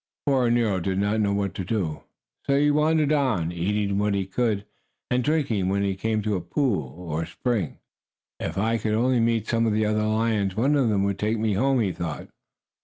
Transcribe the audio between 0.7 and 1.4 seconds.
did not know